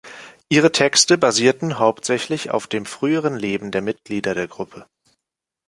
[0.49, 4.87] Ihre Texte basierten hauptsächlich auf dem früheren Leben der Mitglieder der Gruppe.